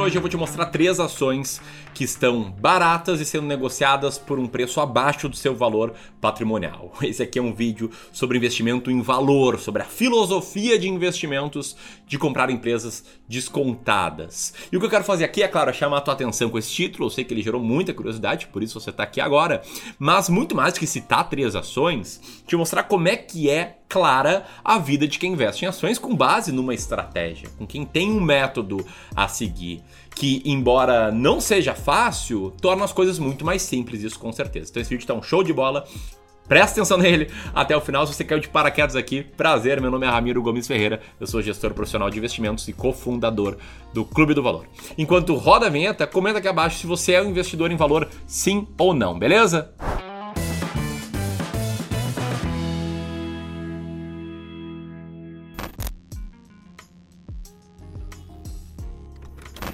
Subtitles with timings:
[0.00, 1.60] hoje eu vou te mostrar três ações
[1.92, 6.92] que estão baratas e sendo negociadas por um preço abaixo do seu valor patrimonial.
[7.02, 12.18] Esse aqui é um vídeo sobre investimento em valor, sobre a filosofia de investimentos de
[12.18, 14.54] comprar empresas descontadas.
[14.72, 16.58] E o que eu quero fazer aqui é, claro, é chamar a tua atenção com
[16.58, 17.06] esse título.
[17.06, 19.62] Eu sei que ele gerou muita curiosidade, por isso você está aqui agora.
[19.98, 24.78] Mas muito mais que citar três ações, te mostrar como é que é clara a
[24.78, 28.86] vida de quem investe em ações com base numa estratégia, com quem tem um método
[29.14, 29.82] a seguir,
[30.14, 34.70] que embora não seja fácil, torna as coisas muito mais simples, isso com certeza.
[34.70, 35.84] Então esse vídeo tá um show de bola.
[36.48, 38.04] Presta atenção nele até o final.
[38.04, 39.80] Se você caiu de paraquedas aqui, prazer.
[39.80, 41.00] Meu nome é Ramiro Gomes Ferreira.
[41.20, 43.56] Eu sou gestor profissional de investimentos e cofundador
[43.94, 44.66] do Clube do Valor.
[44.98, 48.66] Enquanto roda a vinheta, comenta aqui abaixo se você é um investidor em valor, sim
[48.76, 49.72] ou não, beleza?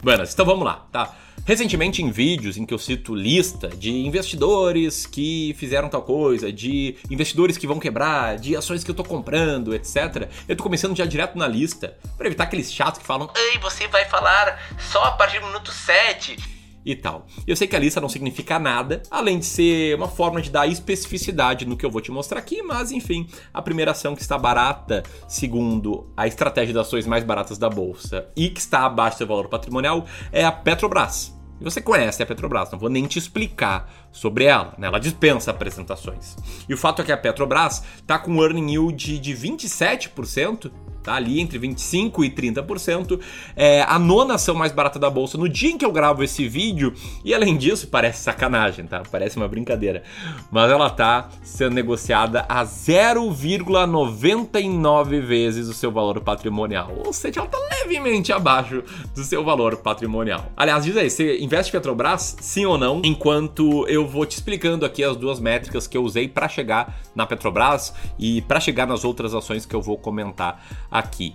[0.06, 1.16] Buenas, então vamos lá, tá?
[1.44, 6.96] Recentemente, em vídeos em que eu cito lista de investidores que fizeram tal coisa, de
[7.10, 11.04] investidores que vão quebrar, de ações que eu tô comprando, etc., eu tô começando já
[11.04, 15.10] direto na lista, para evitar aqueles chatos que falam: Ei, você vai falar só a
[15.10, 16.55] partir do minuto 7
[16.86, 17.26] e tal.
[17.44, 20.68] Eu sei que a lista não significa nada, além de ser uma forma de dar
[20.68, 24.38] especificidade no que eu vou te mostrar aqui, mas enfim, a primeira ação que está
[24.38, 29.18] barata, segundo a estratégia das ações mais baratas da bolsa e que está abaixo do
[29.18, 31.34] seu valor patrimonial, é a Petrobras.
[31.60, 34.86] E você conhece a Petrobras, não vou nem te explicar sobre ela, né?
[34.86, 36.36] ela dispensa apresentações.
[36.68, 40.70] E o fato é que a Petrobras está com um earning yield de 27%,
[41.06, 43.18] tá ali entre 25% e 30%.
[43.54, 46.48] É a nona ação mais barata da bolsa no dia em que eu gravo esse
[46.48, 46.92] vídeo.
[47.24, 49.04] E além disso, parece sacanagem, tá?
[49.10, 50.02] Parece uma brincadeira.
[50.50, 56.92] Mas ela tá sendo negociada a 0,99 vezes o seu valor patrimonial.
[57.06, 58.82] Ou seja, ela tá levemente abaixo
[59.14, 60.50] do seu valor patrimonial.
[60.56, 63.00] Aliás, diz aí, você investe Petrobras, sim ou não?
[63.04, 67.24] Enquanto eu vou te explicando aqui as duas métricas que eu usei para chegar na
[67.26, 70.60] Petrobras e para chegar nas outras ações que eu vou comentar
[70.98, 71.34] aqui.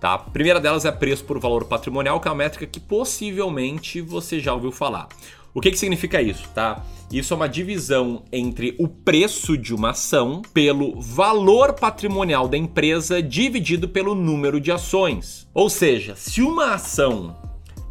[0.00, 0.14] Tá?
[0.14, 4.40] A primeira delas é preço por valor patrimonial, que é uma métrica que possivelmente você
[4.40, 5.08] já ouviu falar.
[5.54, 6.82] O que, que significa isso, tá?
[7.12, 13.22] Isso é uma divisão entre o preço de uma ação pelo valor patrimonial da empresa
[13.22, 15.46] dividido pelo número de ações.
[15.52, 17.36] Ou seja, se uma ação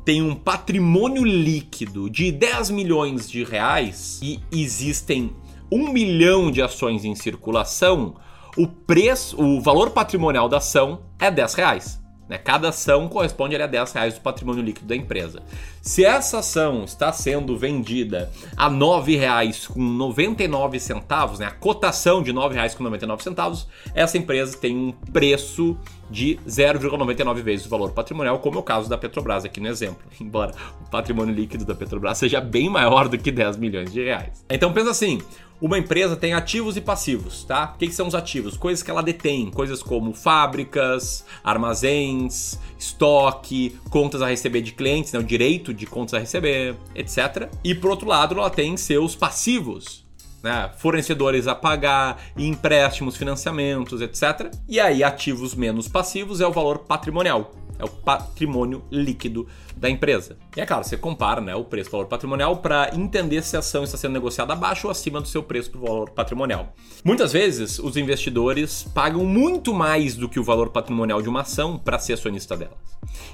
[0.03, 5.31] tem um patrimônio líquido de 10 milhões de reais e existem
[5.71, 8.15] um milhão de ações em circulação,
[8.57, 12.01] o preço, o valor patrimonial da ação é 10 reais.
[12.31, 12.37] Né?
[12.37, 15.43] Cada ação corresponde a 10 reais do patrimônio líquido da empresa.
[15.81, 21.47] Se essa ação está sendo vendida a R$ 9,00 com 99 centavos, né?
[21.47, 25.77] a cotação de R$ 9,00 com 99 centavos, essa empresa tem um preço
[26.09, 30.01] de 0,99 vezes o valor patrimonial, como é o caso da Petrobras aqui no exemplo.
[30.21, 30.53] Embora
[30.85, 34.45] o patrimônio líquido da Petrobras seja bem maior do que 10 milhões de reais.
[34.49, 35.19] Então pensa assim,
[35.61, 37.71] uma empresa tem ativos e passivos, tá?
[37.75, 38.57] O que, são os ativos?
[38.57, 45.19] Coisas que ela detém, coisas como fábricas, armazéns, estoque, contas a receber de clientes, né?
[45.19, 47.47] o direito de contas a receber, etc.
[47.63, 50.03] E por outro lado, ela tem seus passivos,
[50.41, 50.71] né?
[50.79, 54.51] fornecedores a pagar, empréstimos, financiamentos, etc.
[54.67, 57.51] E aí, ativos menos passivos é o valor patrimonial
[57.81, 60.37] é o patrimônio líquido da empresa.
[60.55, 63.59] E é claro, você compara né, o preço do valor patrimonial para entender se a
[63.59, 66.73] ação está sendo negociada abaixo ou acima do seu preço por valor patrimonial.
[67.03, 71.77] Muitas vezes, os investidores pagam muito mais do que o valor patrimonial de uma ação
[71.77, 72.77] para ser acionista delas.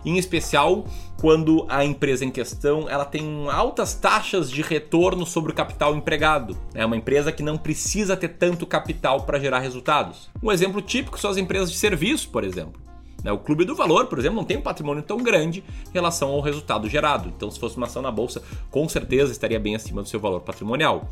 [0.06, 0.86] Em especial
[1.20, 6.58] quando a empresa em questão ela tem altas taxas de retorno sobre o capital empregado.
[6.74, 10.30] É uma empresa que não precisa ter tanto capital para gerar resultados.
[10.42, 12.87] Um exemplo típico são as empresas de serviço, por exemplo.
[13.24, 13.32] Né?
[13.32, 16.42] O Clube do Valor, por exemplo, não tem um patrimônio tão grande em relação ao
[16.42, 17.32] resultado gerado.
[17.36, 20.42] Então, se fosse uma ação na bolsa, com certeza estaria bem acima do seu valor
[20.42, 21.08] patrimonial.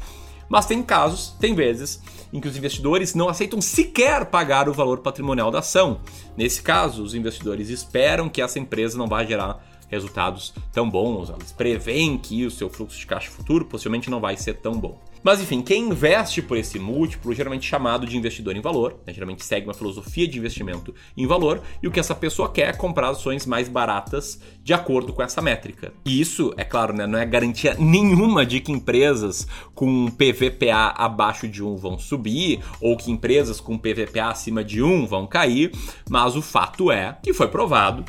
[0.47, 4.99] Mas tem casos, tem vezes, em que os investidores não aceitam sequer pagar o valor
[4.99, 5.99] patrimonial da ação.
[6.37, 11.51] Nesse caso, os investidores esperam que essa empresa não vai gerar resultados tão bons, eles
[11.51, 14.99] preveem que o seu fluxo de caixa futuro possivelmente não vai ser tão bom.
[15.25, 19.43] Mas enfim, quem investe por esse múltiplo, geralmente chamado de investidor em valor, né, geralmente
[19.43, 23.09] segue uma filosofia de investimento em valor, e o que essa pessoa quer é comprar
[23.09, 25.91] ações mais baratas de acordo com essa métrica.
[26.05, 31.47] E isso, é claro, né, não é garantia nenhuma de que empresas com PVPA abaixo
[31.47, 35.71] de 1 vão subir, ou que empresas com PVPA acima de 1 vão cair,
[36.07, 38.05] mas o fato é que foi provado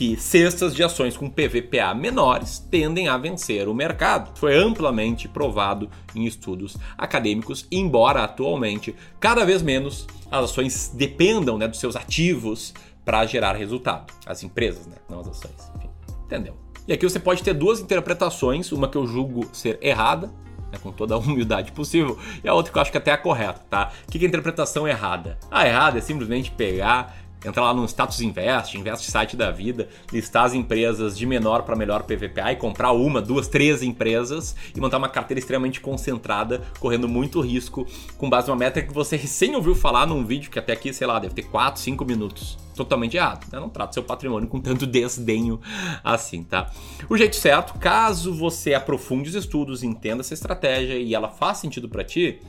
[0.00, 4.30] que cestas de ações com PVPA menores tendem a vencer o mercado.
[4.38, 11.68] Foi amplamente provado em estudos acadêmicos, embora atualmente cada vez menos as ações dependam né,
[11.68, 12.72] dos seus ativos
[13.04, 14.10] para gerar resultado.
[14.24, 15.70] As empresas, né, não as ações.
[15.76, 15.90] Enfim,
[16.24, 16.56] entendeu?
[16.88, 20.28] E aqui você pode ter duas interpretações, uma que eu julgo ser errada,
[20.72, 23.18] né, com toda a humildade possível, e a outra que eu acho que até é
[23.18, 23.92] correta, tá?
[24.08, 25.38] O que é a interpretação errada?
[25.50, 30.44] A errada é simplesmente pegar entrar lá no Status Invest, Invest Site da vida, listar
[30.44, 34.98] as empresas de menor para melhor PVPA e comprar uma, duas, três empresas e montar
[34.98, 37.86] uma carteira extremamente concentrada, correndo muito risco,
[38.18, 41.06] com base numa métrica que você recém ouviu falar num vídeo que até aqui, sei
[41.06, 42.58] lá, deve ter 4, 5 minutos.
[42.74, 43.46] Totalmente errado.
[43.52, 43.60] Né?
[43.60, 45.60] Não trata seu patrimônio com tanto desdenho
[46.02, 46.70] assim, tá?
[47.08, 51.88] O jeito certo, caso você aprofunde os estudos, entenda essa estratégia e ela faz sentido
[51.88, 52.40] para ti,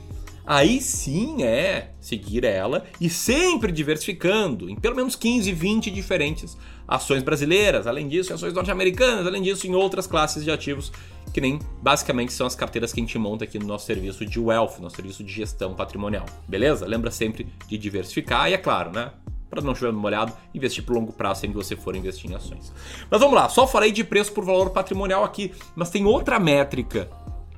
[0.46, 6.56] aí sim é seguir ela e sempre diversificando em pelo menos 15, 20 diferentes
[6.86, 10.92] ações brasileiras, além disso, em ações norte-americanas, além disso, em outras classes de ativos,
[11.32, 14.38] que nem basicamente são as carteiras que a gente monta aqui no nosso serviço de
[14.38, 16.26] wealth, nosso serviço de gestão patrimonial.
[16.46, 16.86] Beleza?
[16.86, 19.10] Lembra sempre de diversificar e é claro, né?
[19.48, 22.72] Para não chover molhado, investir por longo prazo sempre que você for investir em ações.
[23.10, 27.08] Mas vamos lá, só falei de preço por valor patrimonial aqui, mas tem outra métrica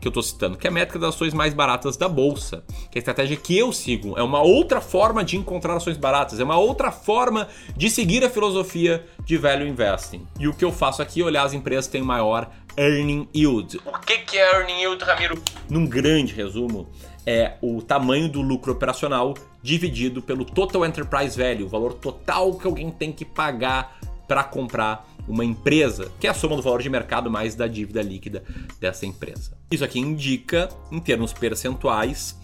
[0.04, 2.98] que eu estou citando, que é a métrica das ações mais baratas da bolsa, que
[2.98, 4.18] é a estratégia que eu sigo.
[4.18, 8.28] É uma outra forma de encontrar ações baratas, é uma outra forma de seguir a
[8.28, 10.26] filosofia de value investing.
[10.38, 13.80] E o que eu faço aqui é olhar as empresas que têm maior earning yield.
[13.86, 15.42] O que é earning yield, Ramiro?
[15.70, 16.86] Num grande resumo,
[17.26, 22.66] é o tamanho do lucro operacional dividido pelo total enterprise value, o valor total que
[22.66, 23.96] alguém tem que pagar
[24.28, 28.02] para comprar uma empresa, que é a soma do valor de mercado mais da dívida
[28.02, 28.42] líquida
[28.80, 29.56] dessa empresa.
[29.70, 32.38] Isso aqui indica, em termos percentuais,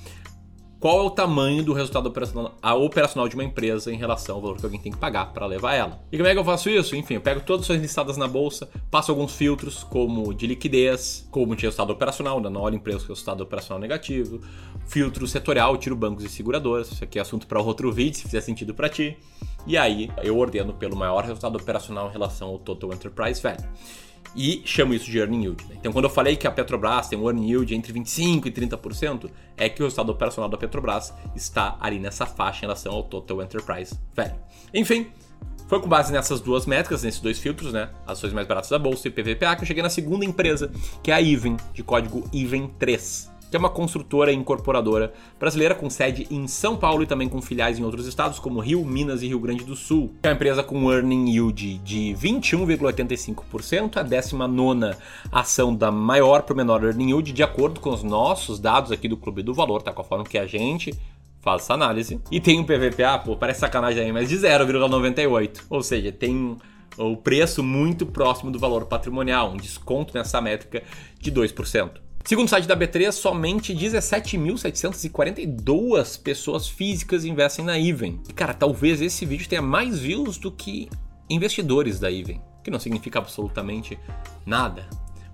[0.81, 4.57] qual é o tamanho do resultado operacional, operacional, de uma empresa em relação ao valor
[4.57, 6.03] que alguém tem que pagar para levar ela.
[6.11, 6.97] E como é que eu faço isso?
[6.97, 11.29] Enfim, eu pego todas as ações listadas na bolsa, passo alguns filtros, como de liquidez,
[11.31, 14.41] como de resultado operacional, ainda não olho empresas com resultado operacional negativo,
[14.87, 18.41] filtro setorial, tiro bancos e seguradoras, isso aqui é assunto para outro vídeo, se fizer
[18.41, 19.19] sentido para ti.
[19.67, 23.69] E aí eu ordeno pelo maior resultado operacional em relação ao Total Enterprise Value
[24.35, 25.65] e chamo isso de earning yield.
[25.67, 25.77] Né?
[25.79, 29.31] Então, quando eu falei que a Petrobras tem um earning yield entre 25% e 30%,
[29.57, 33.43] é que o resultado operacional da Petrobras está ali nessa faixa em relação ao Total
[33.43, 34.39] Enterprise Value.
[34.73, 35.09] Enfim,
[35.69, 37.91] foi com base nessas duas métricas, nesses dois filtros, né?
[38.07, 40.71] Ações mais baratas da bolsa e PVPA, que eu cheguei na segunda empresa,
[41.03, 45.91] que é a Even, de código Even3 que é uma construtora e incorporadora brasileira com
[45.91, 49.27] sede em São Paulo e também com filiais em outros estados como Rio, Minas e
[49.27, 50.15] Rio Grande do Sul.
[50.23, 54.97] É uma empresa com earning yield de 21,85%, a 19
[55.33, 59.09] ação da maior para o menor earning yield, de acordo com os nossos dados aqui
[59.09, 59.93] do Clube do Valor, tá?
[59.93, 60.95] Com a forma que a gente
[61.41, 62.21] faz essa análise.
[62.31, 65.63] E tem um PVPA, pô, parece sacanagem aí, mas de 0,98.
[65.69, 66.57] Ou seja, tem
[66.97, 70.83] o preço muito próximo do valor patrimonial, um desconto nessa métrica
[71.19, 72.10] de 2%.
[72.25, 78.21] Segundo o site da B3, somente 17.742 pessoas físicas investem na Even.
[78.29, 80.89] E cara, talvez esse vídeo tenha mais views do que
[81.29, 83.99] investidores da Even, que não significa absolutamente
[84.47, 84.89] nada.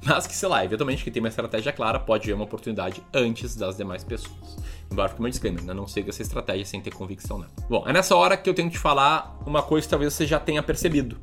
[0.05, 3.57] Mas que, sei lá, eventualmente quem tem uma estratégia clara pode ver uma oportunidade antes
[3.57, 4.57] das demais pessoas.
[4.91, 5.75] Embora fique meu disclaimer, né?
[5.75, 7.51] não siga essa estratégia sem ter convicção nela.
[7.69, 10.25] Bom, é nessa hora que eu tenho que te falar uma coisa que talvez você
[10.25, 11.19] já tenha percebido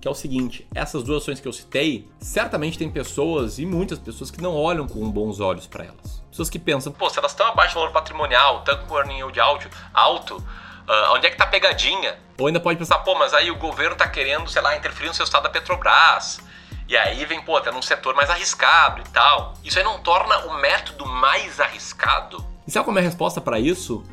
[0.00, 3.98] que é o seguinte: essas duas ações que eu citei, certamente tem pessoas e muitas
[3.98, 6.22] pessoas que não olham com bons olhos para elas.
[6.30, 9.38] Pessoas que pensam, pô, se elas estão abaixo do valor patrimonial, estão com earning yield
[9.38, 12.18] alto, alto uh, onde é que tá a pegadinha?
[12.38, 15.14] Ou ainda pode pensar, pô, mas aí o governo tá querendo, sei lá, interferir no
[15.14, 16.40] seu estado da Petrobras.
[16.88, 19.54] E aí vem, pô, até num setor mais arriscado e tal.
[19.62, 22.44] Isso aí não torna o método mais arriscado?
[22.66, 24.04] E sabe qual é a minha resposta para isso?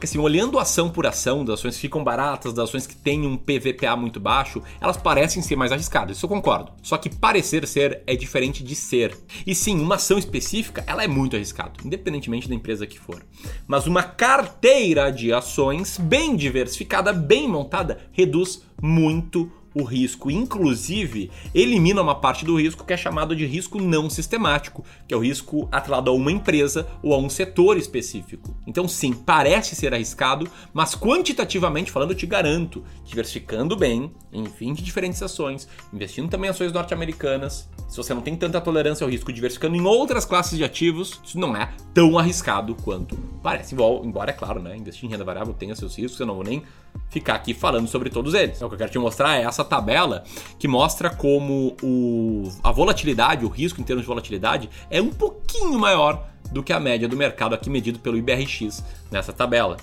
[0.00, 3.26] Porque assim, olhando ação por ação, das ações que ficam baratas, das ações que têm
[3.26, 6.72] um PVPA muito baixo, elas parecem ser mais arriscadas, isso eu concordo.
[6.82, 9.14] Só que parecer ser é diferente de ser.
[9.46, 13.22] E sim, uma ação específica, ela é muito arriscada, independentemente da empresa que for.
[13.68, 22.02] Mas uma carteira de ações bem diversificada, bem montada, reduz muito o risco, inclusive elimina
[22.02, 25.68] uma parte do risco que é chamado de risco não sistemático, que é o risco
[25.70, 28.54] atrelado a uma empresa ou a um setor específico.
[28.66, 34.82] Então, sim, parece ser arriscado, mas quantitativamente falando, eu te garanto, diversificando bem em 20
[34.82, 39.32] diferentes ações, investindo também em ações norte-americanas, se você não tem tanta tolerância ao risco,
[39.32, 43.74] diversificando em outras classes de ativos, isso não é tão arriscado quanto parece.
[43.74, 46.62] Embora, é claro, né, investir em renda variável tenha seus riscos, eu não vou nem
[47.08, 48.62] ficar aqui falando sobre todos eles.
[48.62, 50.22] O que eu quero te mostrar é essa tabela
[50.56, 55.76] que mostra como o, a volatilidade, o risco em termos de volatilidade, é um pouquinho
[55.76, 59.76] maior do que a média do mercado aqui medido pelo IBRX nessa tabela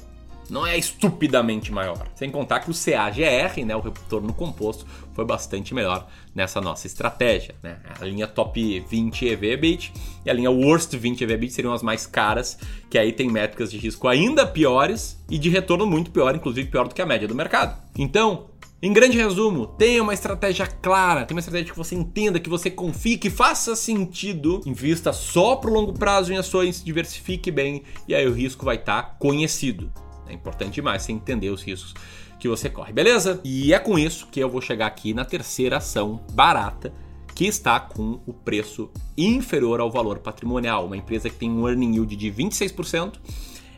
[0.49, 2.07] não é estupidamente maior.
[2.15, 7.55] Sem contar que o CAGR, né, o retorno composto, foi bastante melhor nessa nossa estratégia.
[7.61, 7.77] Né?
[7.99, 9.93] A linha top 20 EV/EBIT
[10.25, 12.57] e a linha worst 20 EV/EBIT seriam as mais caras,
[12.89, 16.87] que aí tem métricas de risco ainda piores e de retorno muito pior, inclusive pior
[16.87, 17.81] do que a média do mercado.
[17.97, 18.47] Então,
[18.79, 22.69] Em grande resumo, tenha uma estratégia clara, tenha uma estratégia que você entenda, que você
[22.69, 24.61] confie, que faça sentido.
[24.67, 28.75] Invista só para o longo prazo em ações, diversifique bem e aí o risco vai
[28.75, 29.91] estar tá conhecido.
[30.29, 31.93] É importante demais você entender os riscos
[32.39, 33.41] que você corre, beleza?
[33.43, 36.93] E é com isso que eu vou chegar aqui na terceira ação barata
[37.33, 40.87] que está com o preço inferior ao valor patrimonial.
[40.87, 43.13] Uma empresa que tem um earning yield de 26%,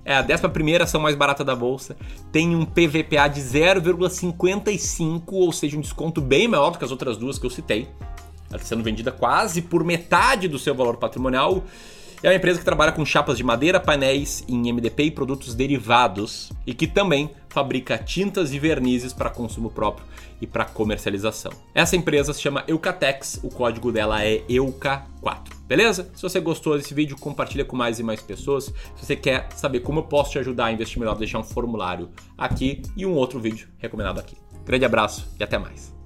[0.06, 1.98] é a 11 ação mais barata da bolsa,
[2.32, 7.18] tem um PVPA de 0,55, ou seja, um desconto bem maior do que as outras
[7.18, 7.90] duas que eu citei.
[8.50, 11.64] Ela está sendo vendida quase por metade do seu valor patrimonial
[12.22, 16.52] é uma empresa que trabalha com chapas de madeira, painéis em MDP e produtos derivados
[16.68, 20.06] e que também fabrica tintas e vernizes para consumo próprio
[20.42, 21.52] e para comercialização.
[21.74, 25.60] Essa empresa se chama Eucatex, o código dela é EUCA4.
[25.68, 26.10] Beleza?
[26.14, 28.66] Se você gostou desse vídeo, compartilha com mais e mais pessoas.
[28.66, 32.10] Se você quer saber como eu posso te ajudar a investir melhor, deixar um formulário
[32.38, 34.36] aqui e um outro vídeo recomendado aqui.
[34.66, 35.99] Grande abraço e até mais.